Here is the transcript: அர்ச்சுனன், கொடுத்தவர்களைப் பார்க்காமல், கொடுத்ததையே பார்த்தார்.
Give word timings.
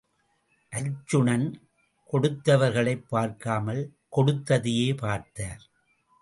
அர்ச்சுனன், 0.71 1.61
கொடுத்தவர்களைப் 2.11 3.05
பார்க்காமல், 3.09 3.93
கொடுத்ததையே 4.15 4.97
பார்த்தார். 4.97 5.61